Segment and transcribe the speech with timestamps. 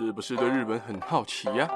[0.00, 1.68] 是不是对日本很好奇呀？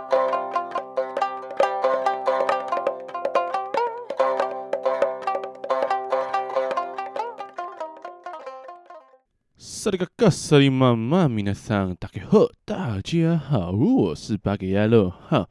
[9.57, 15.49] 萨利嘎嘎萨利妈妈咪娜桑，大家好，大家好，我是巴吉亚洛哈。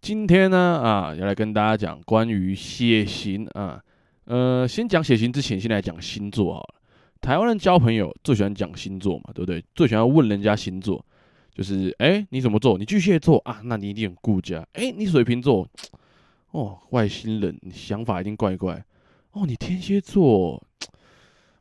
[0.00, 3.82] 今天呢啊，要来跟大家讲关于血型啊。
[4.26, 6.74] 呃，先讲血型之前，先来讲星座好了。
[7.20, 9.64] 台湾人交朋友最喜欢讲星座嘛，对不对？
[9.74, 11.04] 最喜欢问人家星座，
[11.54, 12.76] 就是诶、欸，你怎么做？
[12.76, 14.66] 你巨蟹座啊，那你一定很顾家。
[14.72, 15.66] 诶、欸，你水瓶座，
[16.50, 18.84] 哦，外星人，你想法一定怪怪。
[19.32, 20.60] 哦，你天蝎座，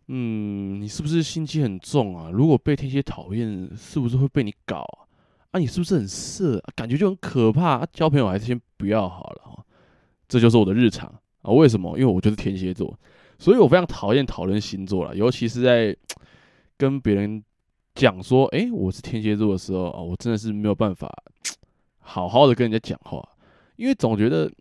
[0.07, 2.29] 嗯，你是不是心机很重啊？
[2.31, 4.83] 如果被天蝎讨厌，是不是会被你搞
[5.51, 5.59] 啊？
[5.59, 6.57] 你是不是很色？
[6.57, 7.85] 啊、感觉就很可怕。
[7.93, 9.65] 交朋友还是先不要好了。
[10.27, 11.07] 这就是我的日常。
[11.43, 11.97] 啊，为什么？
[11.99, 12.97] 因为我就是天蝎座，
[13.37, 15.95] 所以我非常讨厌讨论星座了，尤其是在
[16.77, 17.43] 跟别人
[17.95, 21.11] 讲说，哎，我是天蝎座的时候啊，我真的是没有办法
[21.99, 23.27] 好好的跟人家讲话，
[23.75, 24.51] 因为总觉得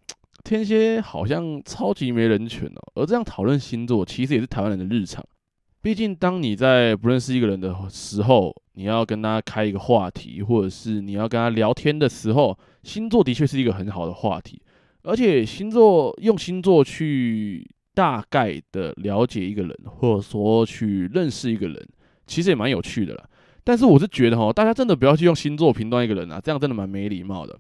[0.45, 2.93] 天蝎好像超级没人权哦。
[2.95, 5.25] 而这样讨论星座，其实也是台湾人的日常。
[5.81, 14.63] 毕竟，当你在不认识一个人的时候，你要跟他开一个话题，或者是你要跟他聊天的时候，星座的确是一个很好的话题。
[15.03, 21.89] 而且星座用星座去大概的了解一个人，或者说去认识一个人，
[22.33, 23.25] 其实也蛮有趣的啦。
[23.63, 27.59] 但是我是觉得哈，大家真的不要去用星座评断一个人啊，这样真的蛮没礼貌的。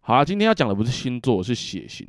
[0.00, 2.06] 好啊，今天要讲的不是星座，是血型。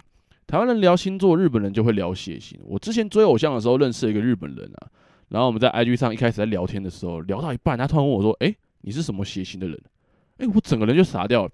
[0.48, 2.60] 台湾人聊星座，日本人就会聊血型。
[2.66, 4.88] 我之前追偶像的时候认识了一个日本人啊，
[5.30, 9.80] 然后我们在 IG 上一开始在聊天的时候，聊到一半，他突然问我说：“诶，你是什么血型的人？”
[10.40, 11.52] 诶，我整个人就傻掉了。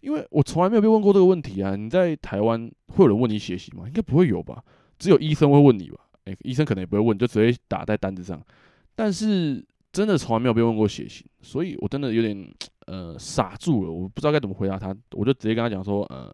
[0.00, 1.76] 因为我从来没有被问过这个问题啊！
[1.76, 3.84] 你在台湾会有人问你血型吗？
[3.86, 4.62] 应该不会有吧？
[4.98, 5.98] 只有医生会问你吧？
[6.24, 8.40] 诶，医生可能也不会问，就直接打在单子上。
[8.94, 12.54] 但是真的从来没有被问过血型，所以我真的有点
[12.86, 16.32] 呃傻住了，我不知道该怎么回答他，我就直接跟他讲说，呃，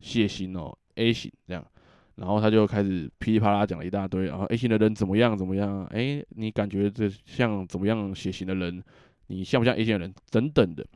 [0.00, 1.64] 血型哦，A 型这样，
[2.16, 5.84] 然后他就开始噼里啪啦讲了一大堆，然后 A 型的人怎么样怎么样？
[5.86, 8.82] 诶，你感觉这像怎么样血型的人？
[9.28, 10.14] 你像不像 A 型的人？
[10.30, 10.86] 等等的。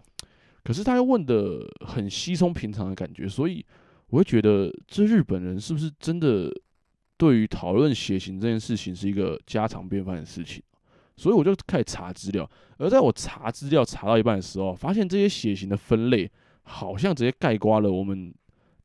[0.64, 3.64] 可是他又问的很稀松平常的感觉，所以
[4.08, 6.50] 我会觉得这日本人是不是真的
[7.16, 10.62] 对于讨论血型这件事情是一个家常便饭的事情？
[11.18, 12.48] 所以我就开始查资料，
[12.78, 16.30] 而在我查资料查到一半的时候，发现这些血型的分类
[16.62, 18.32] 好像直接盖刮了我们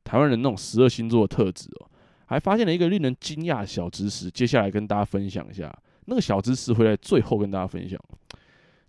[0.02, 1.88] 台湾人那种十二星座的特质哦，
[2.26, 5.74] 还发现了一个令人惊讶的小知识，接下来跟大家分享一下。
[6.06, 7.98] 那个小知识会在最后跟大家分享。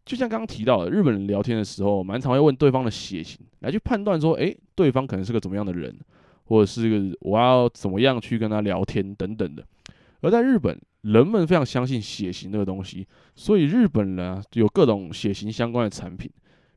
[0.05, 5.95] 就像刚刚提到的，日本人聊天的时候，蛮常会问对方的血型，来去判断说，诶，对方可能是个怎么样的人，
[6.45, 9.65] 或者是个我要怎么样去跟他聊天等等的。
[10.21, 13.05] 而在日本，人们非常相信血型这个东西，
[13.35, 16.27] 所以日本人有各种血型相关的产品，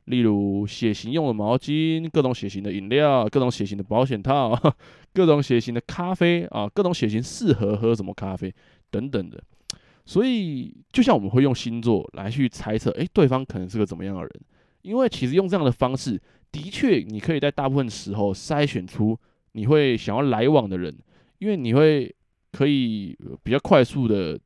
[0.05, 4.55] 例如血型用的毛巾、各种血型的饮料、 各种血型的保险套、
[5.13, 8.53] 各种血型的咖啡啊、各种血型适合喝什么咖啡
[8.91, 9.43] 等等的。
[10.05, 14.31] 所以，就像我们会用星座来去猜测，诶，对方可能是个怎么样的人？
[14.83, 19.17] 因为其实用这样的方式，的确你可以在大部分时候筛选出
[19.53, 20.95] 你会想要来往的人，
[21.39, 22.15] 因为你会
[22.51, 24.39] 可以比较快速的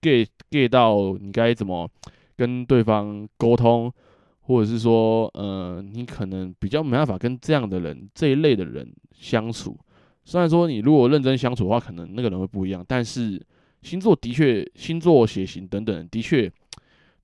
[0.00, 1.88] get get 到你该怎么
[2.36, 3.92] 跟对方沟通，
[4.40, 9.78] 或者是说，呃，你可能比较没办法跟这样的人这一类的人相处。
[10.24, 13.40] 虽然说你如果认真相处的话，可能那个人会不一样，但是。
[13.80, 16.50] 星座的确，星座血型等等的确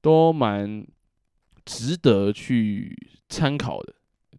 [0.00, 0.86] 都蛮
[1.64, 2.96] 值得去
[3.28, 3.92] 参考的。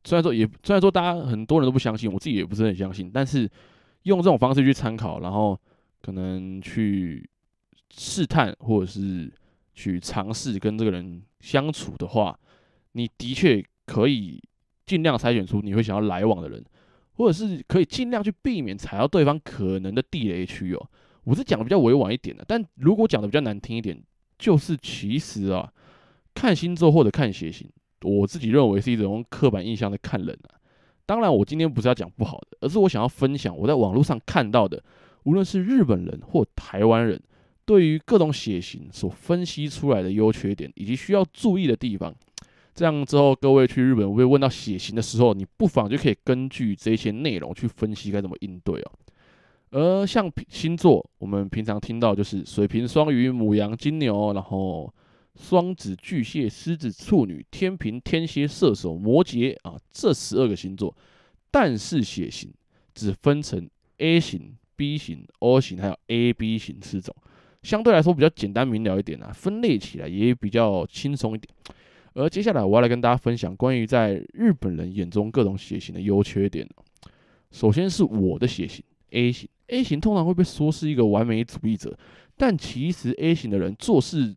[0.06, 3.48] 虽然说也虽然说大家很多人都不相信，我自己也不是很相信，但是
[4.04, 5.60] 用这种方式去参考，然后
[6.06, 7.28] 可能去
[7.90, 9.34] 试探或者是
[9.74, 12.40] 去尝试跟这个人相处的话，
[12.92, 14.40] 你的确可以
[14.86, 16.64] 尽量筛选出你会想要来往的人，
[17.14, 20.90] 或者是可以尽量去避免踩到对方可能的地雷区哦。
[21.24, 24.00] 我是讲的比较委婉一点的，但如果讲的比较难听一点，
[24.38, 25.74] 就是其实啊，
[26.36, 27.68] 看星座或者看血型，
[28.04, 30.54] 我自己认为是一种刻板印象的看人啊。
[31.08, 34.84] 当然，我今天不是要讲不好的，而是我想要分享我在网络上看到的，
[35.26, 37.22] 无论是日本人或台湾人，
[37.66, 42.16] 对于各种血型所分析出来的优缺点以及需要注意的地方。
[42.74, 48.92] 这样之后，各位去日本会问到血型的时候，你不妨就可以根据这些内容去分析该怎么应对哦。
[49.72, 54.94] 而像星座，我们平常听到就是水瓶、双鱼、母羊、金牛，然后
[55.36, 60.96] 双子、巨蟹、狮子、处女、天秤、天蝎、射手、摩羯啊，这十二个星座。
[61.50, 62.54] 但是血型
[62.94, 67.16] 只分成 A 型、B 型、O 型，还有 AB 型四种，
[67.64, 71.54] 相对来说比较简单明了一点啊，分类起来也比较轻松一点。
[72.14, 76.66] 而接下来我要来跟大家分享关于在日本人眼中各种血型的优缺点。
[77.52, 81.98] 首先是我的血型 A 型，A 型通常会被说是一个完美主义者，
[82.38, 84.36] 但其实 A 型的人做事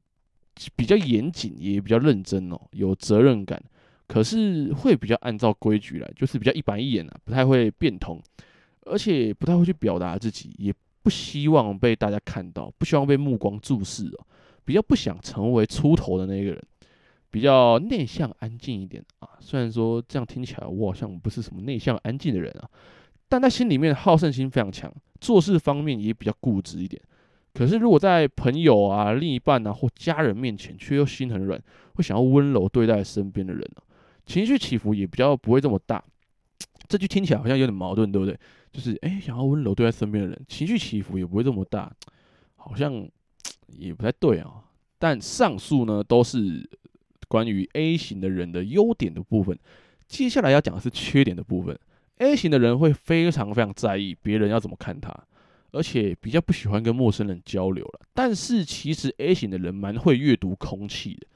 [0.75, 3.63] 比较严谨，也比较认真哦，有责任感，
[4.09, 8.21] 可是会比较按照规矩来，就是比较一板一眼啊，不太会变通，
[8.91, 14.27] 而且不太会去表达自己，也不希望被大家看到，不希望被目光注视哦，
[14.65, 16.63] 比较不想成为出头的那个人。
[17.31, 22.67] 比较内向安静一点啊，虽然说这样听起来我好像不是什么内向安静的人啊，
[23.29, 24.91] 但他心里面好胜心非常强，
[25.21, 27.01] 做事方面也比较固执一点。
[27.53, 31.63] 可是如果在朋友啊、另一半啊或家人面前，却又心很软，
[31.97, 33.85] 会想要温柔对待身边的人啊，
[34.25, 36.03] 情绪起伏也比较不会这么大。
[36.89, 38.35] 这句听起来好像有点矛盾，对不对？
[38.79, 41.93] 就是诶，想要温柔对待身边的人，情绪起伏也不会这么大，
[42.55, 43.09] 好像
[43.67, 44.63] 也不太对啊。
[44.99, 46.71] 但上述呢都是。
[47.31, 49.59] 关于 A 型的人的优点的部分，
[50.07, 51.79] 接下来要讲的是缺点的部分。
[52.17, 55.15] A 型的人会非常非常在意别人要怎么看他，
[55.73, 58.01] 而且比较不喜欢跟陌生人交流了。
[58.15, 61.27] 但是其实 A 型的人蛮会阅读空气的，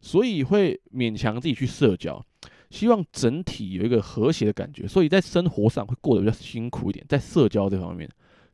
[0.00, 2.24] 所以会勉强自己去社交，
[2.70, 4.88] 希望整体有一个和谐的感觉。
[4.88, 8.08] 所以在生活上会过得比较辛苦一点，在社交这方面，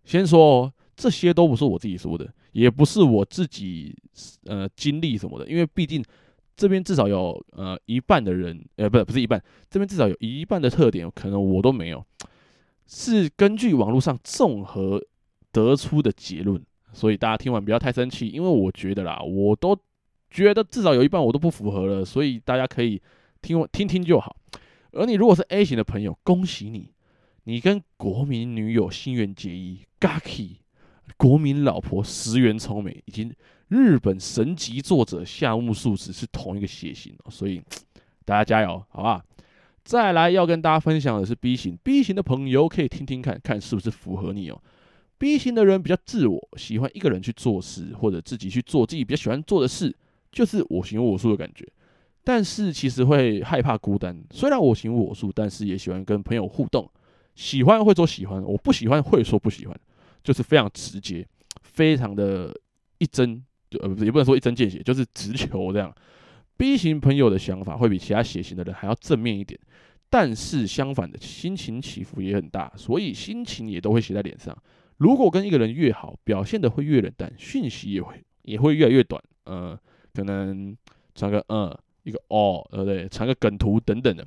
[0.05, 3.97] 先说，这些都不是我自己说的，也不是我自己
[4.47, 6.05] 呃经历什么的，因为毕竟。
[6.59, 12.03] 这边至少有呃一半的人，呃不是不是一半，这边至少有一半的特点，可能我都没有，
[12.87, 14.99] 是根据网络上综合
[15.53, 16.59] 得出的结论，
[16.95, 19.79] 所以大家听完不要太生气，因为我觉得啦，我都
[20.31, 22.99] 觉得至少有一半我都不符合了，所以大家可以
[23.47, 24.37] 听我听听就好。
[24.91, 26.91] 而你如果是 A 型的朋友，恭喜你，
[27.45, 30.57] 你跟国民女友新垣结衣，Gaki，
[31.17, 33.33] 国民老婆石原聪美已经。
[33.69, 37.61] 日本神级作者夏目漱石是同一个血型哦，所以
[38.25, 39.25] 大家加油，好吧？
[39.83, 44.63] 再来要跟大家分享的是 B 型，B 型的朋友可以听听看看是不是符合你哦。
[45.19, 49.93] B 型的人比较自我，喜欢一个人去做事，或者自己去做自己比较喜欢做的事，
[50.31, 51.67] 就是我行我素的感觉。
[52.27, 56.91] 但是其实会害怕孤单，虽然我行我素，但是也喜欢跟朋友互动。
[57.37, 59.81] 喜欢会说喜欢，我不喜欢会说不喜欢，
[60.25, 61.25] 就是非常直接，
[61.63, 62.53] 非常的
[62.99, 63.41] 一针。
[63.79, 65.95] 呃，也不能说一针见血，就是直球这样。
[66.57, 69.57] B 型朋友的想法会比其他血型的人还要正面一点，
[70.11, 74.57] 但是相反的心情起伏也很大，所以心情也都会写在脸上。
[74.97, 79.23] 如果跟一个人越好，表现的会越冷淡，讯息也会也会越来越短。
[79.45, 79.79] 呃，
[80.13, 80.77] 可能
[81.15, 81.73] 传个嗯
[82.07, 83.07] 一个哦，对不对？
[83.09, 84.27] 传个梗图等等的。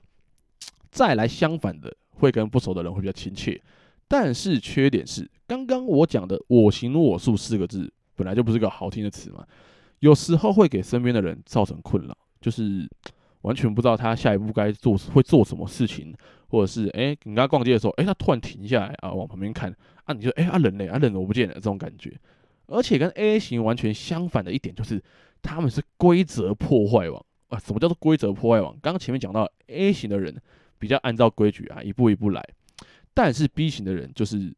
[0.92, 3.60] 再来相反的，会跟不熟的人会比较亲切，
[4.08, 7.92] 但是缺点是刚刚我讲的“我行我素”四个字。
[8.16, 9.48] 本来就不是个好听的词嘛，
[10.00, 12.86] 有时候会给身边的人造成困扰，就是
[13.44, 16.14] 完全不知道他下一步该做会做什么事情，
[16.50, 19.74] 或者是哎、你跟他逛街的时候，哎、他突然停下来啊，往旁边看
[20.04, 22.14] 啊，你就哎、欸，啊人嘞，啊人我不见了这种感觉。
[22.68, 25.02] 而且跟 A 型完全相反的一点就是，
[25.42, 27.60] 他们是规则破坏王啊。
[27.60, 28.72] 什么叫做规则破坏王？
[28.82, 30.36] 刚刚前面讲到 A 型的人
[30.80, 32.44] 比较按照规矩啊，一步一步来，
[33.14, 34.54] 但是 B 型的人就是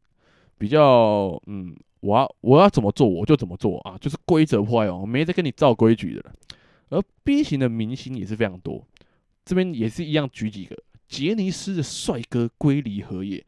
[0.56, 1.76] 比较嗯。
[2.02, 6.32] 我要我要怎么做我就怎么做啊，就是规则破坏王，没在跟你照规矩的了。
[6.88, 8.84] 而 B 型的明星也是非常多，
[9.44, 13.46] 这边也是一样举几个：杰尼斯的帅哥龟梨和也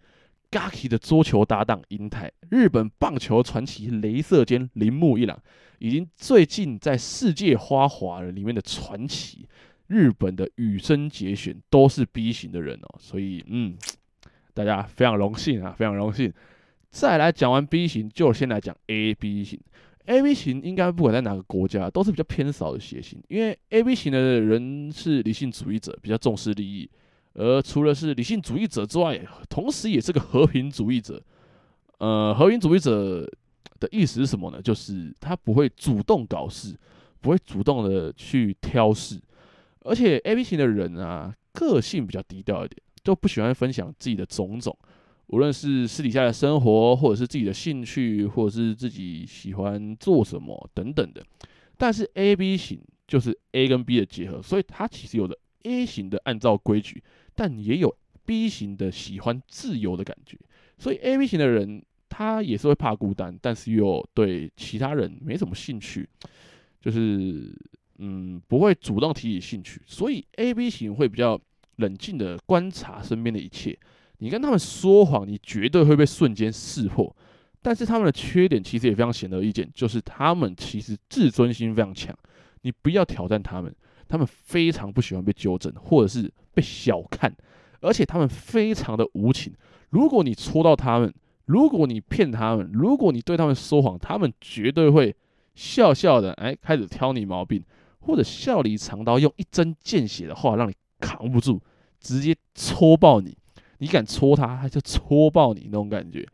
[0.54, 5.36] ，Gaki 的桌球搭档英泰，日本棒球传奇雷射间铃木一朗，
[5.80, 9.48] 已经最近在世界花滑里面的传奇
[9.88, 12.94] 日本的羽生结弦，都是 B 型的人哦。
[13.00, 13.76] 所以嗯，
[14.52, 16.32] 大家非常荣幸啊，非常荣幸。
[16.90, 19.58] 再来讲完 B 型，就先来讲 AB 型。
[20.06, 26.88] AB 型应该不管在哪个国家，都是比较偏少的血型，因为 AB 型的人是理性主义者，比较重视利益。
[27.34, 31.22] 而除了是理性主义者之外，同时也是个和平主义者。
[31.98, 33.20] 呃，和平主义者
[33.78, 34.60] 的意思是什么呢？
[34.62, 36.74] 就是他不会主动搞事，
[37.20, 39.20] 不会主动的去挑事。
[39.80, 44.76] 而且 AB 型的人啊，个性比较低调一点，就不喜欢分享自己的种种。
[45.28, 51.24] 无论是私底下的生活，或者是自己的兴趣，或者是自己喜欢做什么等等的，
[51.78, 57.02] 但是 A B 型就是 A 跟 B 的结合，所以它其实有着 A 型的按照规矩，
[57.34, 60.38] 但也有 B 型的喜欢自由的感觉。
[60.78, 66.08] 所以 A B 型的人他也是会怕孤单，但是又对其他人没什么兴趣，
[66.80, 67.56] 就是
[67.98, 71.40] 嗯不会主动提起兴趣，所以 A B 型会比较
[71.76, 73.78] 冷静的观察身边的一切。
[74.18, 77.14] 你跟他们说谎，你绝对会被瞬间识破。
[77.60, 82.14] 但是他们的缺点其实也非常显而易见，就是他们其实自尊心非常强。
[82.60, 83.74] 你不要挑战他们，
[84.14, 87.34] 他们非常不喜欢被纠正，或者是被小看，
[87.80, 89.52] 而且他们非常的无情。
[89.90, 91.12] 如果你戳到他们，
[91.46, 95.12] 如果你骗他们，如果你对他们说谎，他们绝对会
[95.56, 97.60] 笑笑的，哎，开始挑你毛病，
[97.98, 101.60] 或者笑里藏刀，用一针见血的话让你扛不住，
[101.98, 103.36] 直接戳爆你。
[103.78, 106.24] 你敢戳他，他就戳爆你那种感觉。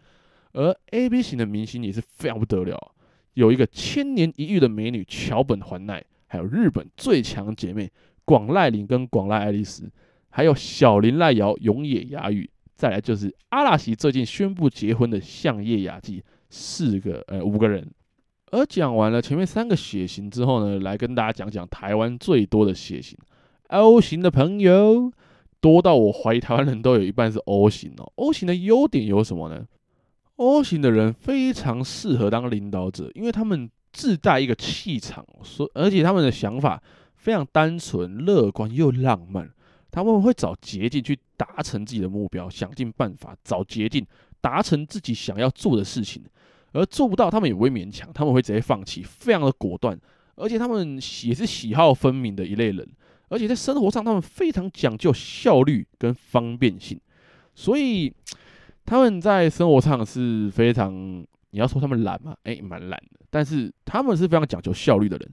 [0.53, 2.93] 而 A B 型的明星也是非常不得了，
[3.33, 7.91] 有一个千年一遇的美女桥本环奈，还有日本最强姐妹
[8.25, 9.91] 广濑铃跟广濑爱丽丝，
[10.29, 17.85] 还有小林濑遥、永野芽郁，再来就是阿拉西最近宣布结婚的相叶雅纪，四个呃五个人。
[18.53, 23.19] 而讲完了前面三个血型之后呢，来跟大家讲讲台湾最多的血型
[23.69, 25.13] O 型的朋友，
[25.61, 28.13] 多到我怀疑台湾人都有一半是 O 型哦。
[28.15, 29.67] O 型的优点有什么呢
[30.37, 36.83] ？O 型的人非常适合当领导者，因为他们自带一个气场，所而且他们的想法
[37.17, 39.51] 非常单纯、乐观又浪漫。
[39.91, 44.07] 他们会找捷径去达成自己的目标，想尽办法找捷径
[44.41, 46.23] 达成自己想要做的事情。
[46.73, 49.99] 而做不到，他们也不会勉强，他们会直接放弃，非常的果断。
[50.37, 50.95] 而且他们
[51.25, 52.89] 也是喜好分明的一类人，
[53.29, 57.01] 而且在生活上他们非常讲究效率跟方便性，
[57.55, 58.13] 所以。
[58.87, 60.91] 他们在生活上是非常，
[61.51, 62.37] 你要说他们懒吗？
[62.45, 63.21] 哎，蛮懒的。
[63.31, 65.31] 但是他们是非常讲究效率的人，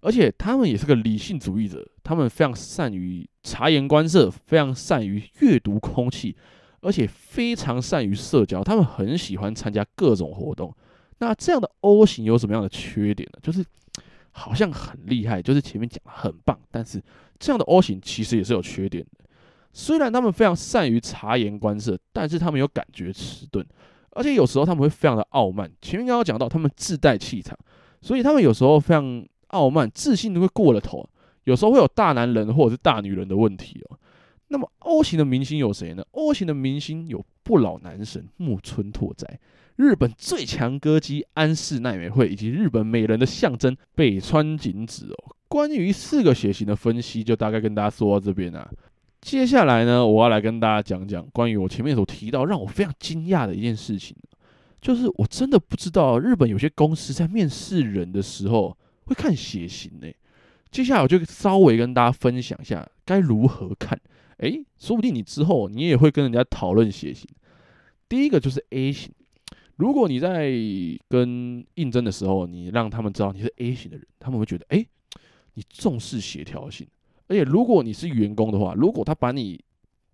[0.00, 1.86] 而且他们也是个理性主义者。
[2.02, 6.36] 他们非常善于察言观色，非常善于阅读空气，
[6.80, 8.64] 而且非常善于社交。
[8.64, 10.74] 他们很喜欢参加各种活动。
[11.18, 13.38] 那这样的 O 型有什么样的缺点呢？
[13.42, 13.64] 就是
[14.30, 17.02] 好像很厉害，就是前面讲的很棒，但是
[17.38, 19.24] 这样的 O 型其实也是有缺点的。
[19.72, 23.66] 虽然他们非常善于察言观色，但是他们有感觉迟钝，
[24.10, 25.70] 而且有时候他们会非常的傲慢。
[25.80, 27.56] 前面刚刚讲到，他们自带气场，
[28.00, 31.08] 所以他们有时候非常傲慢，自信都会过了头，
[31.44, 33.98] 有时候会有大男人或者是大女人的问题哦。
[34.48, 39.38] 那么 O 型的明星有谁呢？O 型的明星有不老男神木村拓哉、
[39.76, 45.36] 日本最强歌姬安室奈美惠以及日本美人的象征北川景子哦。
[45.48, 48.70] 关于四个血型的分析，就大概跟大家说到这边啊。
[49.20, 54.16] 接下来呢，我要来跟大家讲讲关于我前面所提到让我非常惊讶的一件事情，
[54.80, 60.08] 就是我真的不知道日本有些公司在面试人的时候会看血型呢。
[60.70, 64.00] 接下来我就稍微跟大家分享一下该如何看。
[64.38, 67.28] 诶，说不定你之后你也会跟人家讨论血型。
[68.08, 69.10] 第一个就是 A 型，
[69.76, 70.50] 如果你在
[71.08, 74.86] 跟应征的时候，你让他们知道你是 A 型的人，他们会觉得，诶，
[75.54, 76.86] 你重视协调性。
[77.28, 79.62] 而且，如果你是员工的话，如果他把你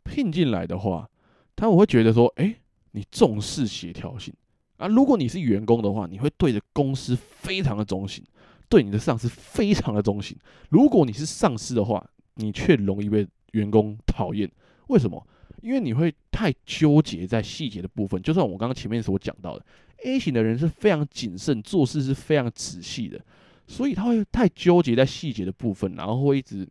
[0.02, 1.08] 聘进来的话，
[1.54, 2.56] 他们会觉得说：“哎，
[2.90, 4.34] 你重视协调性
[4.78, 8.24] 啊。”如果你是员工的话，你会对着公司非常的忠心，
[8.68, 10.36] 对你的上司非常的忠心。
[10.70, 12.04] 如果你是上司的话，
[12.34, 14.50] 你却容易被员工讨厌。
[14.88, 15.24] 为什么？
[15.62, 18.20] 因为你会太纠结在细节的部分。
[18.20, 19.64] 就算我刚刚前面所讲到的
[20.04, 23.20] ，A 型的人是非常谨慎，做事是非常仔细的，
[23.68, 26.68] 所以他会太纠结在细节的部分，然后会一直。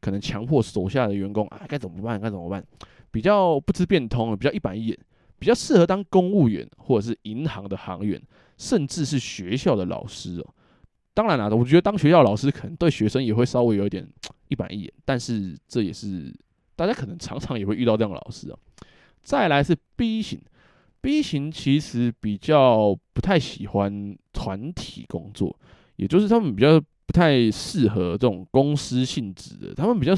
[0.00, 2.20] 可能强迫手下的员工啊，该怎么办？
[2.20, 2.64] 该怎么办？
[3.10, 4.98] 比较不知变通，比较一板一眼，
[5.38, 8.20] 比较适合当公务员或者是银行的行员，
[8.56, 10.54] 甚至是学校的老师哦。
[11.12, 14.08] 当然了，我觉得当学校老师可能对学生也会稍微有一点
[14.48, 16.32] 一板一眼，但是这也是
[16.76, 18.58] 大家可能常常也会遇到这样的老师哦。
[19.22, 20.40] 再来是 B 型
[21.00, 25.54] ，B 型其实比较不太喜欢团体工作，
[25.96, 26.80] 也就是他们比较。
[27.10, 30.12] 不太适合这种公司性质的，他们比较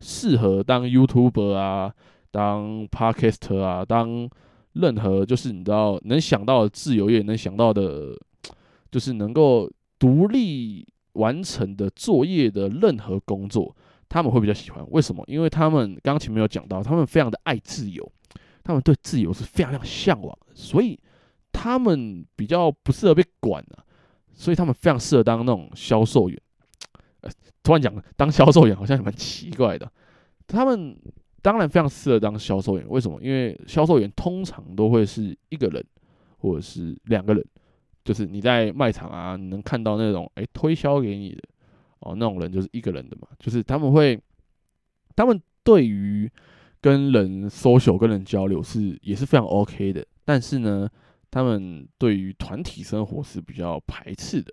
[0.00, 1.94] 适合当 YouTuber 啊，
[2.30, 4.26] 当 Podcaster 啊，当
[4.72, 8.18] 任何就是你知道能想到的自由业，能想到的，
[8.90, 13.76] 就是能够独立完成的作业的任何工作，
[14.08, 14.82] 他们会比较喜欢。
[14.92, 15.22] 为什么？
[15.26, 18.10] 因为他们刚刚前面有讲到，他们非常的爱自由，
[18.64, 20.98] 他们对自由是非常非常向往的，所以
[21.52, 23.84] 他们比较不适合被管啊。
[24.34, 26.40] 所以他们非常适合当那种销售员，
[27.20, 27.30] 呃，
[27.62, 29.90] 突然讲当销售员好像蛮奇怪的。
[30.46, 30.96] 他们
[31.42, 33.20] 当然非常适合当销售员，为什么？
[33.22, 35.84] 因为销售员通常都会是一个人
[36.38, 37.44] 或者是两个人，
[38.04, 41.42] 就是你在卖场啊，你能看到那种哎推销给你的
[42.00, 44.20] 哦，那种人就是一个人的嘛，就是他们会，
[45.14, 46.30] 他们对于
[46.80, 50.88] 跟人 social 跟人交流是也是非常 OK 的，但是呢。
[51.30, 54.52] 他们对于团体生活是比较排斥的，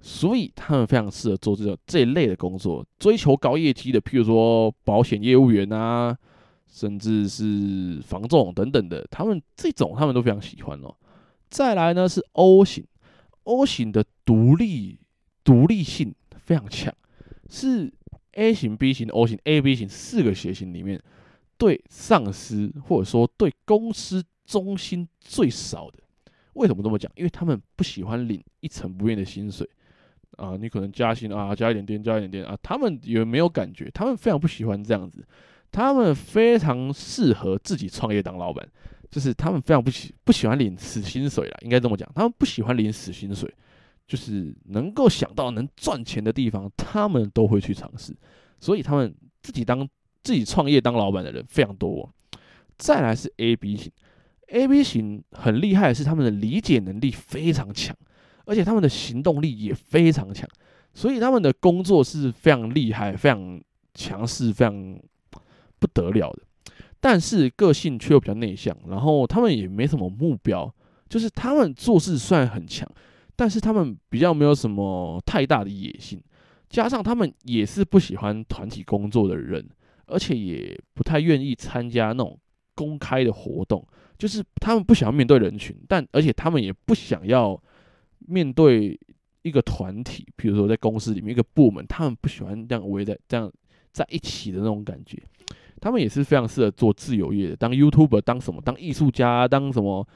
[0.00, 6.16] 所以他们非常适合做这种这一类的工作，追求高业绩的，譬如说保险业务员啊，
[6.66, 10.94] 甚至是房仲等等的，他们这种他们都非常喜欢哦。
[11.48, 12.84] 再来呢是 O 型
[13.44, 14.98] ，O 型的独立
[15.44, 16.92] 独立性非常强，
[17.48, 17.92] 是
[18.32, 21.00] A 型、B 型、O 型、A、B 型四个血型里面，
[21.56, 26.00] 对上司或者说对公司忠心最少的。
[26.56, 27.10] 为什么这么讲？
[27.14, 29.68] 因为他们不喜欢领一成不变的薪水
[30.36, 35.26] 啊，你可能加薪啊，加一点点，加一点点啊，他们也没有感觉，他们非常不喜欢这样子，
[35.70, 38.66] 他们非常适合自己创业当老板，
[39.10, 43.52] 就是他们非常不喜不喜欢领死薪水啦，应该这么讲，他们不喜欢领死薪水，
[44.06, 48.16] 就是能够想到能赚钱的地方，他们都会去尝试，
[48.60, 49.86] 所以他们自己当
[50.22, 52.10] 自己创业当老板的人非常多。
[52.78, 53.90] 再来是 A B 型。
[54.48, 57.96] A B 型很厉害的是，他们的理解能力非常强，
[58.44, 60.48] 而且他们的行动力也非常强，
[60.94, 63.60] 所以他们的工作是非常厉害、非常
[63.94, 64.98] 强势、非常
[65.78, 66.42] 不得了的。
[67.00, 70.72] 但是个性却又比较内向，然后他们也没什么目标，
[71.08, 72.88] 就是他们做事虽然很强，
[73.34, 76.20] 但是他们比较没有什么太大的野心，
[76.68, 79.68] 加上他们也是不喜欢团体工作的人，
[80.06, 82.38] 而且也不太愿意参加那种
[82.74, 83.86] 公开的活动。
[84.18, 87.60] 就是他们不想要面对人群，但而且他们也不想要
[88.20, 88.98] 面对
[89.42, 93.52] 一个团体，比如说在公司里面一个部门，他们不喜欢这样围在这样
[93.92, 95.22] 在一起的那种感觉。
[95.78, 100.06] 他们也是非常适合做自由业的，当 YouTuber，当什么，当艺术家，当什么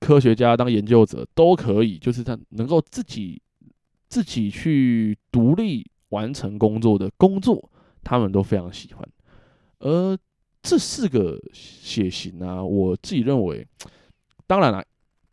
[0.00, 1.98] 科学家，当研究者都可以。
[1.98, 3.40] 就是他能够自己
[4.08, 7.70] 自己去独立完成工作的工作，
[8.02, 9.08] 他们都非常喜欢。
[9.78, 10.18] 而
[10.72, 13.62] 这四个血型啊，我自己认为，
[14.46, 14.82] 当然了，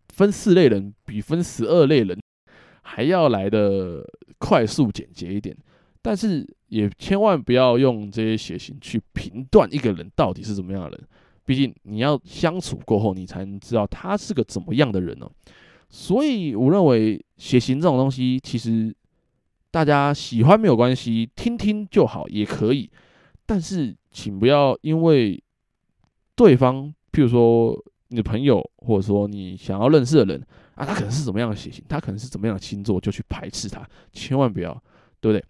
[0.09, 2.19] 分四类人比分十二类人
[2.81, 4.05] 还要来得
[4.37, 5.55] 快速简洁一点，
[6.01, 11.07] 但是也千万不要用这些血型去评断一个人到底是怎么样的人，
[11.45, 15.29] 毕竟你要相处过后，你才能知道他是个怎么样的人呢。
[15.89, 18.93] 所以我认为血型这种东西，其实
[19.71, 22.89] 大家喜欢没有关系，听听就好，也可以。
[23.49, 25.43] 但是，请不要因为
[26.35, 27.75] 对方，譬如说
[28.09, 30.39] 你的朋友，或者说你想要认识的人
[30.75, 33.83] 啊，他可能是怎么样的血型，他可能是怎么样的星座，就去排斥他，
[34.13, 34.71] 千万不要，
[35.19, 35.43] 对不对？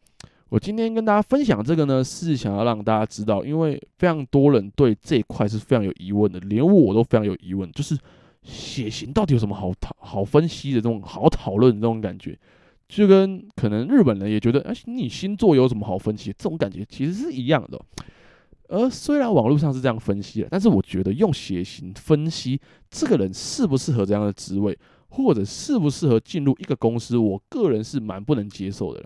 [0.48, 7.98] 我今天跟大家分享这个呢，是想要让大家知道，因为非常多人对这一块是非常有疑问的，连我都非常有疑问，就是
[8.44, 12.40] 血型到底有什么好讨、好分析的这种好讨论的这种感觉。
[12.89, 16.34] 就跟可能日本人也觉得，哎，你星座有什么好分析？
[16.36, 17.80] 这种感觉其实是一样的。
[18.67, 24.75] 而虽然网络上是这样分析的，但是我觉得用血型分析这个人适不适合这样的职位，
[25.10, 29.04] 或者适不适合进入一个公司，我个人是蛮不能接受的。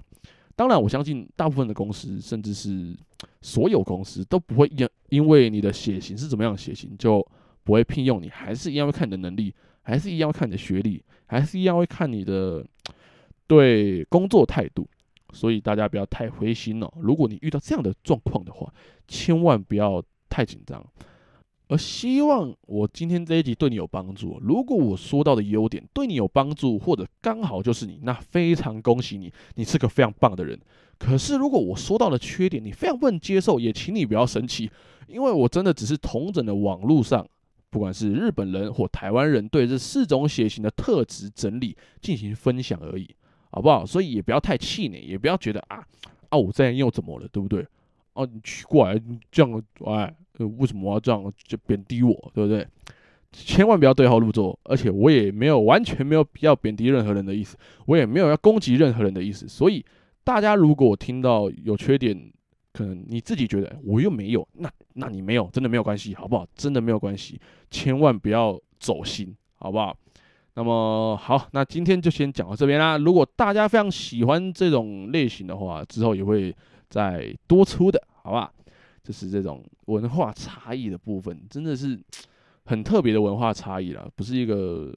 [0.55, 2.95] 当然，我相信大部分的公司，甚至是
[3.41, 7.25] 所有公司都不会因因为你的血型是怎么样的血型就
[7.65, 12.65] 不会聘用你，还是一样会看你的能力，还是一样会看你的学历，还是一样会看你的。
[13.47, 14.87] 对工作态度，
[15.33, 16.91] 所以大家不要太灰心哦。
[16.99, 18.73] 如果你遇到这样的状况的话，
[19.07, 20.85] 千万不要太紧张。
[21.69, 24.37] 而希望我今天这一集对你有帮助。
[24.41, 30.59] 如果我说到的优点对你有帮助，或者刚好就是你，那非常恭喜你，你是个非常棒的人。
[30.99, 34.69] 可是如果我说到的缺点你非常不能接受，也请你不要生气，
[35.07, 37.25] 因为我真的只是同整的网络上，
[37.69, 43.09] 不管是日本人或台湾人对这四种血型的特质整理进行分享而已。
[43.53, 43.85] 好不好？
[43.85, 45.85] 所以也不要太气馁，也不要觉得啊
[46.29, 47.61] 啊，我这样又怎么了，对不对？
[48.13, 50.11] 哦、啊，你奇怪，你这样哎，
[50.57, 52.67] 为什么要这样就贬低我，对不对？
[53.31, 59.47] 千万不要对号入座，而且我也没有完全没有要贬低任何人的意思，我也没有要攻击任何人的意思。
[59.47, 59.85] 所以
[60.23, 62.31] 大家如果听到有缺点，
[62.71, 66.47] 可能你自己觉得我又没有，那那你没有，真的没有关系，好不好？
[66.55, 67.39] 真的没有关系，
[67.69, 69.95] 千万不要走心，好不好？
[70.55, 72.97] 那么好，那今天就先讲到这边啦。
[72.97, 76.55] 如果大家非常喜欢这种类型的话，之后也会
[76.89, 78.51] 再多出的，好吧？
[79.03, 81.99] 就是这种文化差异的部分，真的是
[82.65, 84.95] 很特别的文化差异了，不是一个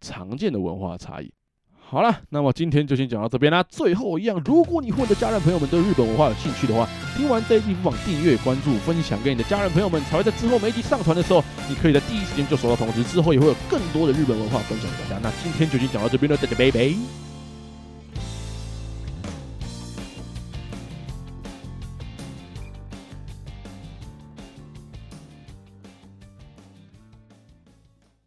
[0.00, 1.32] 常见的文化差异。
[1.92, 3.62] 好了，那么今天就先讲到这边啦。
[3.68, 13.04] 最后一样，如果你或者家人朋友们对日本文化有兴趣的话，听完这一集不妨订阅、关注、分享给你的家人朋友们，才会在之后每一集上传的时候，你可以在第一时间就收到通知。
[13.04, 15.20] 之后也会有更多的日本文化分享给大家。
[15.22, 17.31] 那今天就先讲到这边了，大家拜拜。